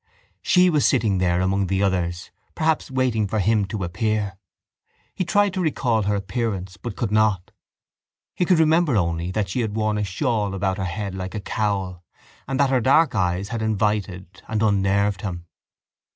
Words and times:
She 0.41 0.71
was 0.71 0.87
sitting 0.87 1.19
there 1.19 1.41
among 1.41 1.67
the 1.67 1.83
others 1.83 2.31
perhaps 2.55 2.89
waiting 2.89 3.27
for 3.27 3.37
him 3.37 3.65
to 3.65 3.83
appear. 3.83 4.35
He 5.13 5.23
tried 5.23 5.53
to 5.53 5.61
recall 5.61 6.01
her 6.01 6.15
appearance 6.15 6.75
but 6.75 6.95
could 6.95 7.11
not. 7.11 7.51
He 8.33 8.43
could 8.43 8.57
remember 8.57 8.97
only 8.97 9.29
that 9.29 9.49
she 9.49 9.59
had 9.61 9.75
worn 9.75 9.99
a 9.99 10.03
shawl 10.03 10.55
about 10.55 10.77
her 10.79 10.85
head 10.85 11.13
like 11.13 11.35
a 11.35 11.39
cowl 11.39 12.03
and 12.47 12.59
that 12.59 12.71
her 12.71 12.81
dark 12.81 13.13
eyes 13.13 13.49
had 13.49 13.61
invited 13.61 14.41
and 14.47 14.63
unnerved 14.63 15.21
him. 15.21 15.45